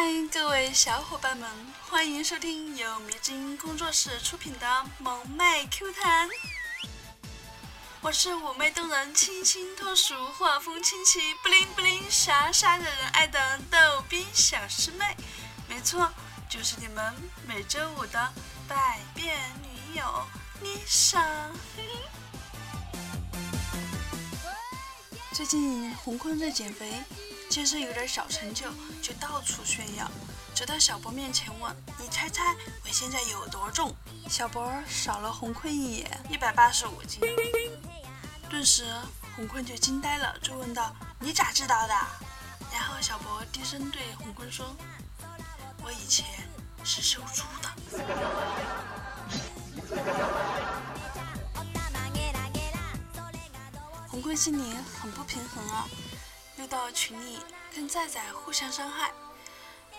[0.00, 1.50] 嗨，各位小伙伴们，
[1.90, 4.66] 欢迎收听由迷之音工作室出品的
[5.00, 6.28] 《萌妹 Q 弹》。
[8.00, 13.76] 我是妩媚动人、清新脱俗、画风清奇、不灵不灵、傻傻惹人爱的逗
[14.08, 15.04] 逼小师妹。
[15.68, 16.08] 没错，
[16.48, 17.12] 就是你们
[17.44, 18.32] 每周五的
[18.68, 20.24] 百变女友
[20.62, 21.50] 丽莎。
[25.32, 27.02] 最近红坤在减肥。
[27.48, 28.66] 接着有点小成就，
[29.02, 30.08] 就到处炫耀，
[30.54, 33.96] 走到小博面前问：“你猜猜我现在有多重？”
[34.28, 37.20] 小博扫了洪坤一眼，一百八十五斤。
[38.50, 38.84] 顿时
[39.34, 41.94] 洪坤就惊呆了，就问道：“你咋知道的？”
[42.72, 44.76] 然后小博低声对洪坤说
[45.82, 46.26] ：“我以前
[46.84, 47.68] 是收猪的。”
[54.08, 55.88] 洪坤心里很不平衡啊。
[56.68, 57.38] 到群里
[57.74, 59.10] 跟仔仔互相伤害，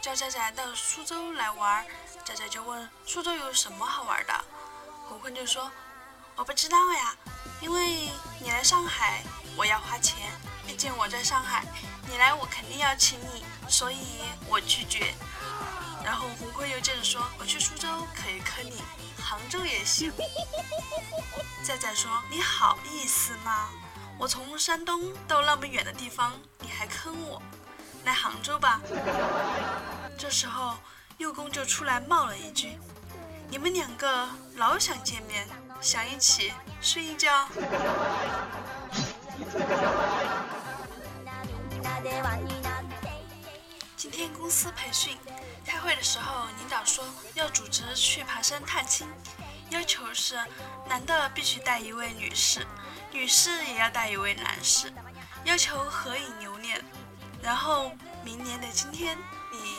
[0.02, 1.86] 叫仔仔到苏州来玩，
[2.24, 4.46] 仔仔就问苏州有什么好玩的，
[5.08, 5.72] 红坤就说
[6.36, 7.16] 我不知道呀，
[7.60, 9.24] 因为你来上海
[9.58, 10.32] 我要花钱，
[10.68, 11.66] 毕竟我在上海，
[12.08, 15.14] 你来我肯定要请你，所以我拒绝。
[16.06, 18.84] 然后红坤又接着说我去苏州可以坑你，
[19.22, 20.14] 杭州也行。
[21.64, 23.70] 仔仔说你好意思吗？
[24.20, 27.42] 我从山东到那么远的地方，你还坑我？
[28.04, 28.82] 来杭州吧。
[30.18, 30.76] 这时候，
[31.18, 32.78] 右公就出来冒了一句
[33.50, 35.48] ：“你们两个老想见面，
[35.80, 37.48] 想一起睡一觉。”
[43.96, 45.18] 今天公司培训，
[45.66, 49.08] 开会的时候，领导说要组织去爬山探亲，
[49.72, 50.40] 要求是
[50.88, 52.66] 男的必须带一位女士。
[53.12, 54.94] 女士也要带一位男士，
[55.44, 56.84] 要求合影留念。
[57.42, 57.92] 然后
[58.24, 59.18] 明年的今天，
[59.52, 59.78] 你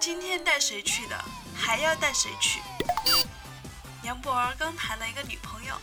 [0.00, 2.62] 今天带谁去的，还要带谁去？
[4.02, 5.74] 梁博儿刚谈了一个女朋友，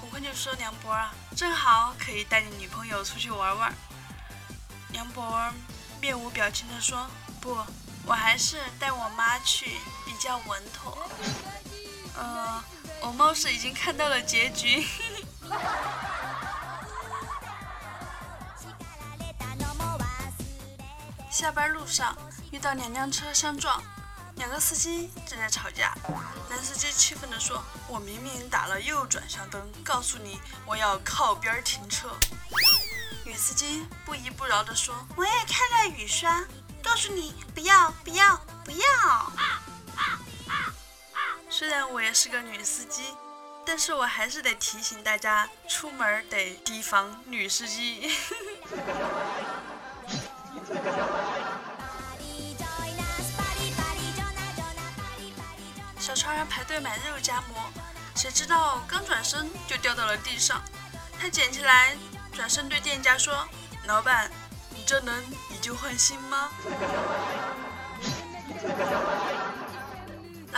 [0.00, 3.74] 红坤就说：“梁博啊，正好可以带你女朋友出去玩玩。”
[4.90, 5.52] 梁博儿
[6.00, 7.08] 面无表情地说
[7.40, 7.58] ：“不，
[8.06, 11.08] 我还是带我妈去比较稳妥。”
[12.16, 12.62] 呃，
[13.06, 14.86] 我貌似已经看到了结局。
[21.30, 22.16] 下班路上
[22.50, 23.82] 遇到两辆车相撞，
[24.36, 25.94] 两个司机正在吵架。
[26.48, 32.08] 男司机气愤地说：“我明明打了右转向灯，告诉你我要靠边停车。”
[33.26, 36.42] 女司机不依不饶地说：“我也看了雨刷，
[36.82, 38.86] 告诉你不要不要不要。”
[41.56, 43.14] 虽然我也是个女司机，
[43.64, 48.10] 但是我还是得提醒大家，出门得提防女司机。
[55.96, 57.54] 小川排队买肉夹馍，
[58.16, 60.60] 谁知道刚转身就掉到了地上。
[61.20, 61.96] 他捡起来，
[62.32, 63.46] 转身对店家说
[63.86, 64.28] ：“老板，
[64.70, 66.50] 你这能以旧换新吗？”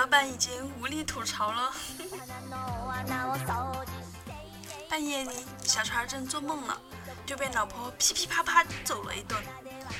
[0.06, 1.72] 老板已经无力吐槽了。
[4.88, 6.80] 半夜里，小川正做梦呢，
[7.26, 9.42] 就被老婆噼噼啪啪揍了一顿。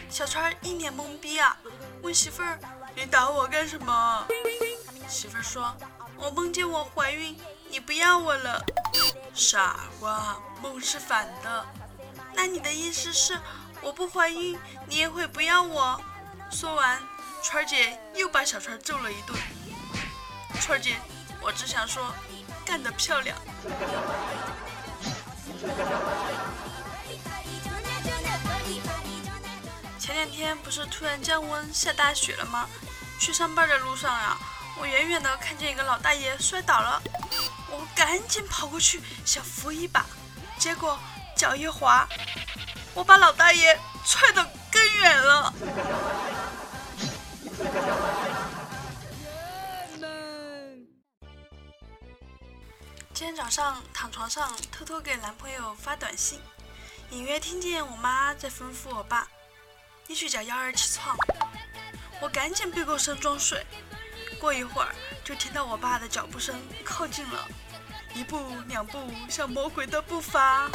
[0.09, 1.57] 小川一脸懵逼啊，
[2.03, 2.57] 问媳妇儿
[2.95, 4.25] ：“你打我干什么？”
[5.11, 5.77] 媳妇儿说
[6.17, 7.37] ：“我梦见我怀孕，
[7.69, 8.65] 你不要我了。”
[9.35, 11.67] 傻瓜，梦是反的。
[12.33, 13.37] 那你的意思是
[13.83, 14.57] 我不怀孕，
[14.87, 16.01] 你也会不要我？
[16.49, 17.03] 说完，
[17.43, 19.37] 川儿姐又把小川揍了一顿。
[20.61, 20.97] 川儿姐，
[21.41, 22.13] 我只想说，
[22.65, 23.37] 干得漂亮。
[29.99, 32.69] 前两天不是突然降温下大雪了吗？
[33.19, 34.37] 去上班的路上呀，
[34.79, 37.03] 我远远的看见一个老大爷摔倒了，
[37.71, 40.05] 我赶紧跑过去想扶一把，
[40.59, 40.99] 结果
[41.35, 42.07] 脚一滑，
[42.95, 45.55] 我把老大爷踹得更远了。
[53.27, 56.39] 天早上躺床上偷偷给男朋友发短信，
[57.11, 59.27] 隐约听见我妈在吩咐我爸。
[60.07, 61.17] 你去叫幺儿起床，
[62.21, 63.67] 我赶紧背过身装睡。
[64.39, 64.95] 过一会儿，
[65.25, 67.49] 就听到我爸的脚步声靠近了，
[68.15, 70.71] 一步两步像魔鬼的步伐。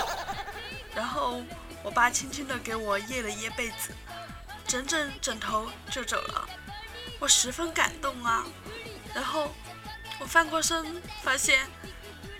[0.93, 1.41] 然后
[1.81, 3.95] 我爸轻轻地给我掖了掖被子，
[4.67, 6.49] 整整枕头就走了。
[7.17, 8.43] 我十分感动啊。
[9.15, 9.53] 然后
[10.19, 11.65] 我翻过身，发现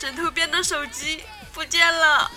[0.02, 2.32] 枕头边的手机不见了。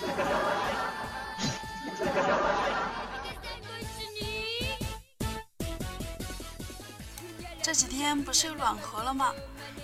[7.63, 9.33] 这几天不是又暖和了吗？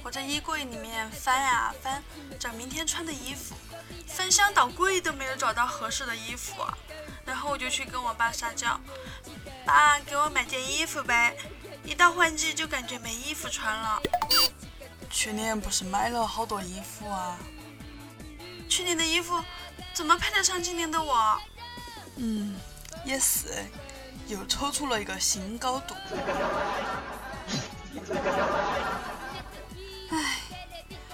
[0.04, 2.02] 我在衣柜里面翻啊翻，
[2.38, 3.54] 找明天穿的衣服，
[4.06, 6.52] 翻箱倒柜都没有找到合适的衣服。
[7.24, 8.78] 然后我就去跟我爸撒娇，
[9.64, 11.34] 爸给我买件衣服呗。
[11.82, 14.02] 一到换季就感觉没衣服穿了。
[15.08, 17.38] 去年不是买了好多衣服啊？
[18.70, 19.43] 去年的衣服
[19.93, 21.37] 怎么配得上今年的我？
[22.17, 22.55] 嗯，
[23.05, 23.49] 也是，
[24.28, 25.94] 又抽出了一个新高度。
[30.11, 30.38] 唉，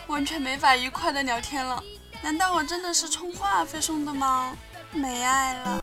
[0.07, 1.83] 完全没法愉快的聊天了。
[2.23, 4.55] 难道我真的是充话费送的吗？
[4.93, 5.83] 没爱了。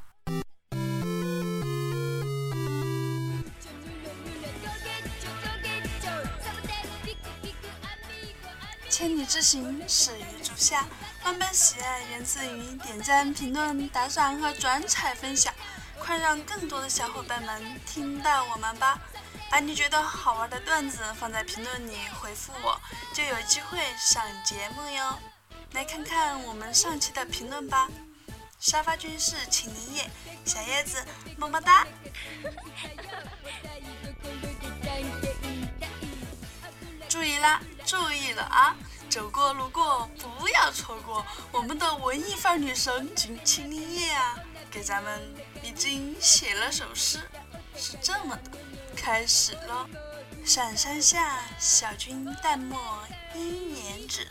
[8.90, 10.86] 千里之行，始于足下。
[11.24, 15.54] 万般喜爱源自于点赞、评论、打赏和转采分享。
[16.00, 19.00] 快让更多的小伙伴们听到我们吧！
[19.50, 22.78] 把你觉得好玩的段子放在评论里回复我，
[23.14, 25.18] 就有机会上节目哟。
[25.72, 27.88] 来看看我们上期的评论吧。
[28.60, 30.10] 沙发君是请林叶，
[30.44, 31.06] 小叶子
[31.38, 31.88] 么么哒。
[37.14, 38.76] 注意啦，注意了啊！
[39.08, 44.36] 走过路过，不要错过我们的文艺范女神金青林叶啊！
[44.72, 45.22] 给咱们
[45.62, 47.20] 已经写了首诗，
[47.78, 48.58] 是这么的：
[48.96, 49.88] 开始了。
[50.44, 52.82] 闪山下，小君淡墨
[53.36, 54.28] 应年止。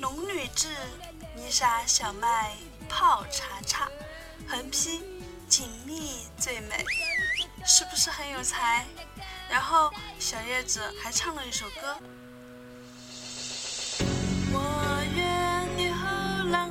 [0.00, 0.68] 龙女志，
[1.36, 2.56] 泥沙小麦
[2.88, 3.86] 泡茶茶。
[4.48, 5.04] 横批：
[5.48, 6.84] 锦觅最美，
[7.66, 8.84] 是不是很有才？
[9.50, 11.96] 然后小叶子还唱了一首歌。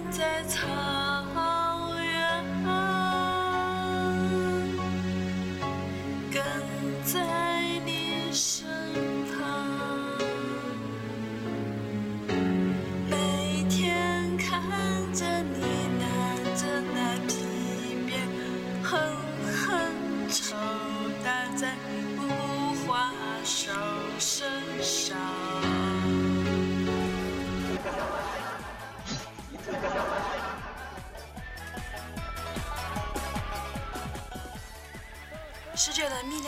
[0.09, 0.65] 在草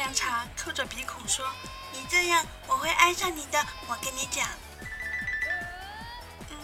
[0.10, 1.46] 九的蜜凉茶扣着鼻孔说
[1.94, 4.48] ：“你这样我会爱上你的，我跟你讲。
[6.50, 6.58] 嗯，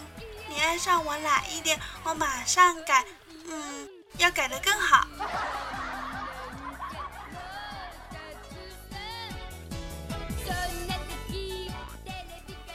[0.48, 3.04] 你爱上我哪一点，我马上改。
[3.48, 3.88] 嗯，
[4.18, 5.06] 要改得更好。”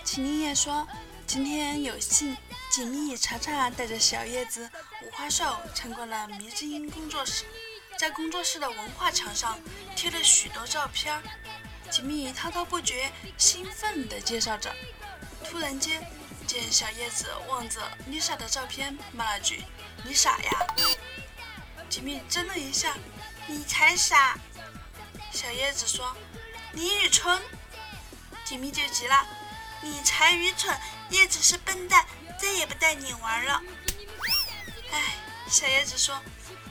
[0.04, 0.88] 秦林也说
[1.26, 2.38] ：“今天有幸，
[2.70, 4.70] 锦觅茶茶带着小叶子、
[5.04, 7.46] 五花兽参观了迷之音工作室。”
[8.02, 9.60] 在工作室的文化墙上
[9.96, 11.22] 贴了许多照片儿，
[11.92, 14.76] 吉米滔滔不绝、兴奋地介绍着。
[15.44, 16.04] 突然间，
[16.48, 19.64] 见小叶子望着丽莎的照片，骂了句
[20.04, 20.50] ：“你傻呀！”
[21.92, 22.98] 吉米怔了一下
[23.46, 24.36] ：“你才傻！”
[25.32, 26.18] 小叶子说
[26.74, 27.40] ：“你愚蠢！”
[28.44, 29.28] 吉米就急了
[29.80, 30.76] ：“你才愚蠢！
[31.12, 32.04] 叶子是笨蛋，
[32.40, 33.62] 再也不带你玩了。”
[34.92, 36.20] 哎，小叶子说。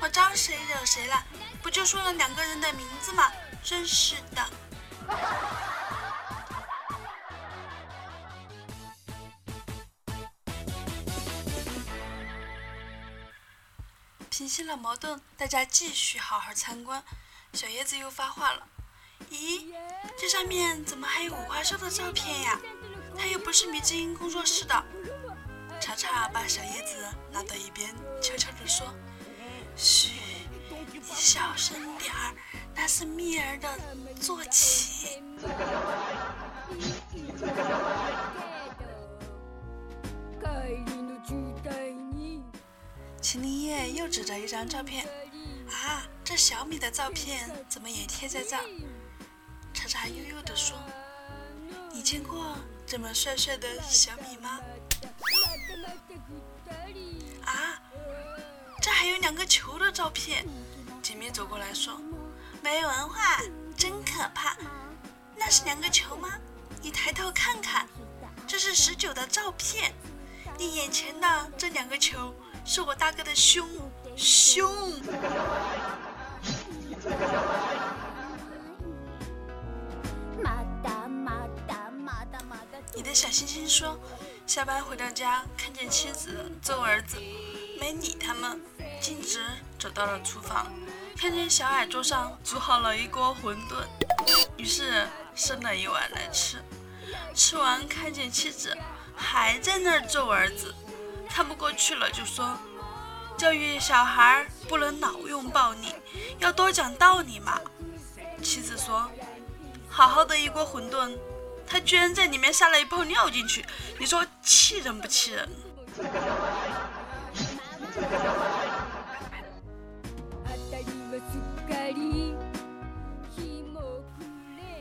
[0.00, 1.25] 我招谁惹谁了？
[1.62, 3.31] 不就说了两个人的名字吗？
[3.62, 4.50] 真是的。
[14.30, 17.02] 平息了矛盾，大家继续好好参观。
[17.52, 18.66] 小叶子又发话了
[19.30, 19.66] ：“咦，
[20.19, 22.59] 这上面怎么还有五花兽的照片呀？
[23.19, 24.83] 他又不是迷之音工作室的。”
[25.78, 26.97] 查查把小叶子
[27.33, 28.95] 拉到一边，悄悄地说。
[29.83, 30.11] 嘘，
[30.93, 32.35] 你小声点儿，
[32.75, 33.67] 那是蜜儿的
[34.21, 35.23] 坐骑。
[43.23, 45.07] 秦林叶又指着一张照片，
[45.71, 48.59] 啊，这小米的照片怎么也贴在这？
[49.73, 50.77] 叉叉悠悠地说
[51.91, 52.55] ：“你见过
[52.87, 54.61] 这么帅帅的小米吗？”
[59.31, 60.45] 两个球的照片，
[61.01, 61.97] 吉米走过来说
[62.61, 63.39] ：“没文化，
[63.77, 64.57] 真可怕！
[65.37, 66.31] 那是两个球吗？
[66.83, 67.87] 你抬头看看，
[68.45, 69.95] 这是十九的照片。
[70.59, 72.35] 你眼前的这两个球
[72.65, 73.69] 是我大哥的胸，
[74.17, 74.69] 胸。”
[82.93, 83.97] 你的小星星说
[84.45, 87.17] ：“下班回到家，看见妻子揍儿子。”
[87.81, 88.61] 没理他们，
[89.00, 89.45] 径直
[89.78, 90.66] 走到了厨房，
[91.16, 93.87] 看见小矮桌上煮好了一锅馄饨，
[94.57, 96.62] 于是生了一碗来吃。
[97.35, 98.76] 吃完看见妻子
[99.16, 100.75] 还在那儿揍儿子，
[101.28, 102.57] 看不过去了，就说
[103.38, 105.95] ：“教育小孩不能老用暴力，
[106.38, 107.61] 要多讲道理嘛。”
[108.42, 109.11] 妻子说
[109.88, 111.16] ：“好好的一锅馄饨，
[111.66, 113.64] 他居然在里面撒了一泡尿进去，
[113.99, 115.49] 你说气人不气人？”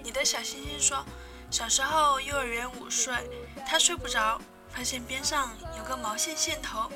[0.04, 1.04] 你的小星星说，
[1.50, 3.14] 小时候幼儿园午睡，
[3.68, 4.40] 他睡不着，
[4.70, 6.92] 发现边上有个毛线线头，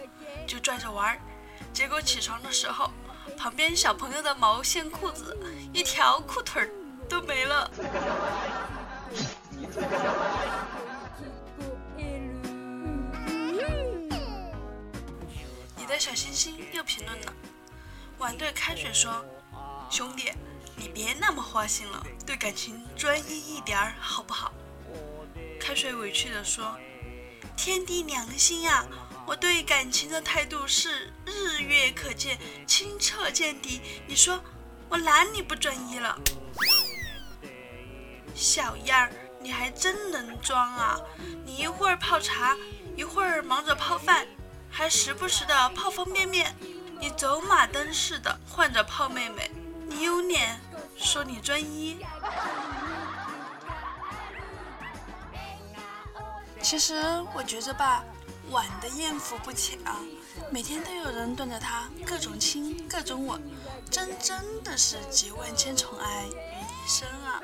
[0.48, 1.20] 就拽着玩儿。
[1.72, 2.92] 结果起床的时候，
[3.38, 5.38] 旁边小朋友的毛线裤子
[5.72, 6.70] 一条裤腿儿
[7.10, 7.72] 都没了。
[15.76, 17.34] 你的小星星又评论了，
[18.24, 19.14] 晚对开水说，
[19.90, 20.32] 兄弟。
[20.78, 24.54] 你别那么花心了，对感情专一一点儿好不好？
[25.60, 26.76] 开水委屈地说
[27.58, 28.86] ：“天地良心呀，
[29.28, 33.82] 我对感情的态度是日月可见、清澈见底。
[34.08, 34.42] 你说
[34.88, 36.18] 我哪里不专一了？”
[38.34, 39.12] 小样儿，
[39.42, 40.98] 你还真能装啊！
[41.46, 42.56] 你一会儿泡茶，
[42.96, 44.26] 一会儿忙着泡饭，
[44.72, 46.56] 还时不时的泡方便面，
[47.04, 49.52] 你走马灯似的换着泡妹妹。
[49.90, 50.58] 你有脸
[50.96, 51.98] 说你专一？
[56.62, 58.06] 其实我觉着吧，
[58.52, 60.00] 碗的艳福不浅啊，
[60.50, 63.42] 每天都有人端着它各种亲各种吻，
[63.92, 67.44] 真真的是集万千宠爱于一身啊！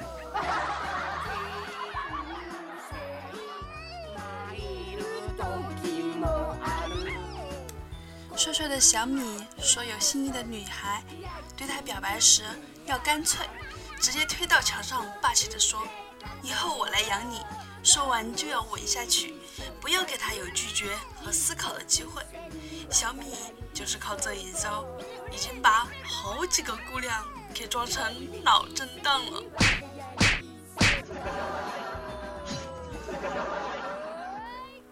[8.39, 11.03] 帅帅的小米说有心仪的女孩。
[11.57, 12.43] 对他表白时
[12.85, 13.45] 要干脆，
[13.99, 15.85] 直接推到墙上，霸气地说
[16.41, 17.41] ：“以后我来养你。”
[17.83, 19.35] 说完就要吻下去，
[19.81, 22.23] 不要给他有拒绝和思考的机会。
[22.89, 23.35] 小米
[23.73, 24.85] 就是靠这一招，
[25.33, 29.43] 已经把好几个姑娘给装成脑震荡了。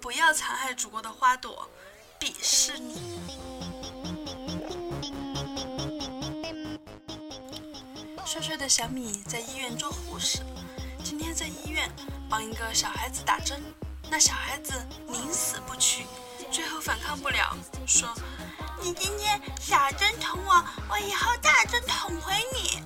[0.02, 1.70] 不要残害祖国的花朵，
[2.20, 2.97] 鄙视你！
[8.38, 10.46] 帅帅的小米在医院做护士，
[11.04, 11.90] 今天在医院
[12.30, 13.60] 帮一个小孩子打针，
[14.12, 14.74] 那小孩子
[15.08, 16.06] 宁死不屈，
[16.52, 18.08] 最后反抗不了，说
[18.80, 22.84] ：“你今天小针捅我，我以后大针捅回你。”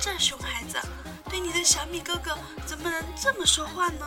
[0.00, 0.80] 这熊孩子
[1.28, 2.34] 对你的小米哥哥
[2.64, 4.06] 怎么能这么说话呢？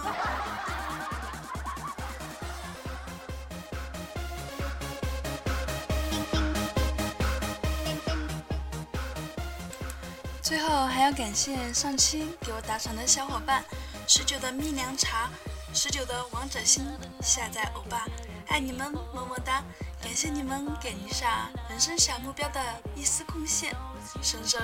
[10.51, 13.63] 最后还要感谢上期给我打赏的小伙伴：
[14.05, 15.29] 十九的蜜凉茶，
[15.74, 16.86] 十九的王者心，
[17.22, 18.05] 下载欧巴，
[18.50, 19.63] 爱你们，么么哒！
[20.03, 22.60] 感谢你们给丽莎人生小目标的
[22.98, 23.74] 一丝贡献，
[24.22, 24.62] 深深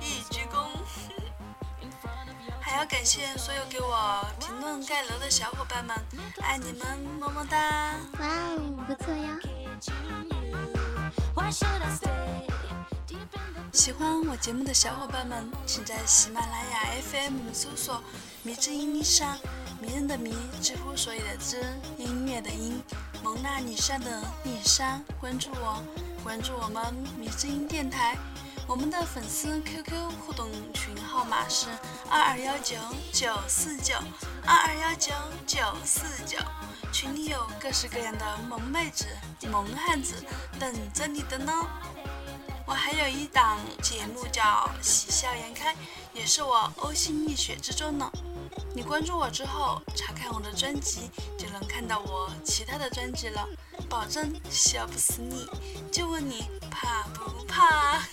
[0.00, 0.68] 一鞠躬。
[2.58, 5.94] 还要感谢所有给我评论盖楼的小伙伴们，
[6.40, 7.94] 爱你们，么么哒！
[8.18, 9.38] 哇哦，不错呀。
[13.72, 18.02] 喜欢我节目的小伙伴们，请在喜马拉雅 FM 搜索
[18.42, 19.36] “迷之音丽莎”，
[19.80, 21.62] 迷人的迷，知乎所有的知，
[21.98, 22.82] 音乐的音，
[23.22, 25.82] 蒙娜丽莎的丽莎，关注我，
[26.24, 28.16] 关注我们迷之音电台。
[28.66, 31.68] 我们的粉丝 QQ 互动群号码是
[32.10, 32.74] 二二幺九
[33.12, 33.94] 九四九
[34.44, 35.12] 二二幺九
[35.46, 36.38] 九四九，
[36.92, 39.06] 群里有各式各样的萌妹子、
[39.48, 40.14] 萌汉子
[40.58, 41.52] 等着你的呢。
[42.66, 44.42] 我还有一档节目叫
[44.82, 45.72] 《喜笑颜开》，
[46.12, 48.10] 也是我呕心沥血之作呢。
[48.74, 51.08] 你关注我之后，查看我的专辑，
[51.38, 53.46] 就能看到我其他的专辑了，
[53.88, 55.46] 保证笑不死你。
[55.92, 58.02] 就问你怕不怕？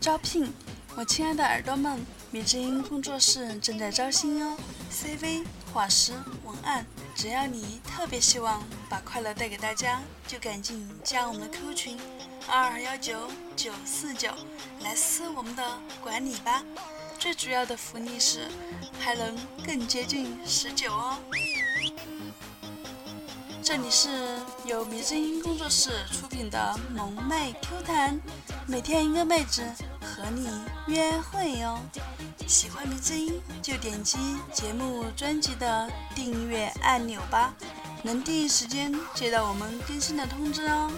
[0.00, 0.52] 招聘，
[0.96, 4.56] 我亲爱的耳朵们，米之音工作室正在招新哦
[4.92, 6.12] ，CV、画师、
[6.44, 6.84] 文案。
[7.14, 11.98] 只要你特别希望把快乐带给大家，就赶紧加我们的 QQ 群
[12.48, 14.28] 二二幺九九四九
[14.80, 15.62] 来私我们的
[16.02, 16.62] 管理吧。
[17.18, 18.48] 最主要的福利是
[18.98, 21.16] 还能更接近十九哦。
[23.62, 24.08] 这里是
[24.66, 28.20] 由迷之音工作室出品的萌妹 Q 弹，
[28.66, 29.62] 每天一个妹子
[30.04, 30.48] 和你
[30.86, 31.80] 约会哟。
[32.46, 34.18] 喜欢迷之音，就点击
[34.52, 37.54] 节目专辑的订阅按钮吧，
[38.02, 40.92] 能第一时间接到我们更新的通知哦。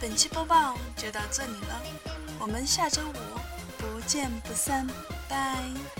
[0.00, 1.82] 本期播报就到这里了，
[2.38, 3.12] 我们下周五
[3.78, 4.86] 不见不散，
[5.28, 5.97] 拜。